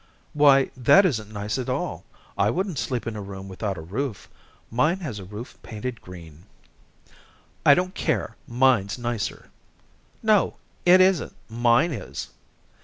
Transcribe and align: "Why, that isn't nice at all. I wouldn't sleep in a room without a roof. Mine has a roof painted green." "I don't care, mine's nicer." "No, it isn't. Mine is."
"Why, 0.33 0.71
that 0.75 1.05
isn't 1.05 1.31
nice 1.31 1.59
at 1.59 1.69
all. 1.69 2.05
I 2.35 2.49
wouldn't 2.49 2.79
sleep 2.79 3.05
in 3.05 3.15
a 3.15 3.21
room 3.21 3.47
without 3.47 3.77
a 3.77 3.81
roof. 3.85 4.31
Mine 4.71 5.01
has 5.01 5.19
a 5.19 5.23
roof 5.23 5.59
painted 5.61 6.01
green." 6.01 6.45
"I 7.63 7.75
don't 7.75 7.93
care, 7.93 8.35
mine's 8.47 8.97
nicer." 8.97 9.51
"No, 10.23 10.55
it 10.87 11.01
isn't. 11.01 11.35
Mine 11.51 11.91
is." 11.91 12.29